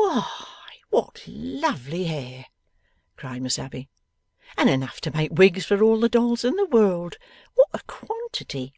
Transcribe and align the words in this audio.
'Why, 0.00 0.28
what 0.90 1.24
lovely 1.26 2.04
hair!' 2.04 2.46
cried 3.16 3.42
Miss 3.42 3.58
Abbey. 3.58 3.88
'And 4.56 4.70
enough 4.70 5.00
to 5.00 5.10
make 5.10 5.32
wigs 5.36 5.64
for 5.64 5.82
all 5.82 5.98
the 5.98 6.08
dolls 6.08 6.44
in 6.44 6.54
the 6.54 6.66
world. 6.66 7.16
What 7.56 7.70
a 7.74 7.80
quantity! 7.82 8.74